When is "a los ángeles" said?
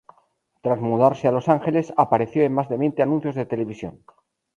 1.27-1.93